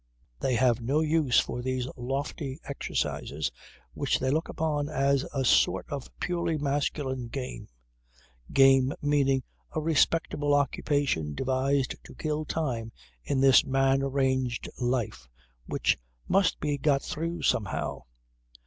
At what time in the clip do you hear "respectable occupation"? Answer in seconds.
9.79-11.35